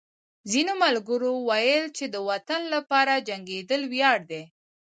ځینو 0.51 0.73
ملګرو 0.83 1.31
ویل 1.49 1.85
چې 1.97 2.05
د 2.13 2.15
وطن 2.29 2.61
لپاره 2.75 3.23
جنګېدل 3.27 3.81
ویاړ 3.93 4.17
دی 4.31 4.43